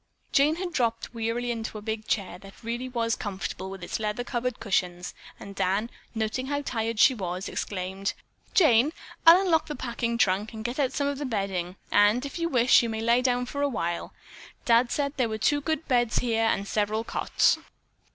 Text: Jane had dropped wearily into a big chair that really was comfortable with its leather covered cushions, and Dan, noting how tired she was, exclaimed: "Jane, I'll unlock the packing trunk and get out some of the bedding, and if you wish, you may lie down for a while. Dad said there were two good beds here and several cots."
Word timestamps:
Jane 0.31 0.55
had 0.55 0.73
dropped 0.73 1.13
wearily 1.13 1.51
into 1.51 1.77
a 1.77 1.81
big 1.83 2.07
chair 2.07 2.39
that 2.39 2.63
really 2.63 2.89
was 2.89 3.15
comfortable 3.15 3.69
with 3.69 3.83
its 3.83 3.99
leather 3.99 4.23
covered 4.23 4.59
cushions, 4.59 5.13
and 5.39 5.53
Dan, 5.53 5.91
noting 6.15 6.47
how 6.47 6.63
tired 6.63 6.99
she 6.99 7.13
was, 7.13 7.47
exclaimed: 7.47 8.13
"Jane, 8.55 8.93
I'll 9.27 9.41
unlock 9.41 9.67
the 9.67 9.75
packing 9.75 10.17
trunk 10.17 10.53
and 10.53 10.65
get 10.65 10.79
out 10.79 10.91
some 10.91 11.05
of 11.05 11.19
the 11.19 11.25
bedding, 11.27 11.75
and 11.91 12.25
if 12.25 12.39
you 12.39 12.49
wish, 12.49 12.81
you 12.81 12.89
may 12.89 13.01
lie 13.01 13.21
down 13.21 13.45
for 13.45 13.61
a 13.61 13.69
while. 13.69 14.11
Dad 14.65 14.91
said 14.91 15.13
there 15.17 15.29
were 15.29 15.37
two 15.37 15.61
good 15.61 15.87
beds 15.87 16.17
here 16.17 16.45
and 16.45 16.67
several 16.67 17.03
cots." 17.03 17.59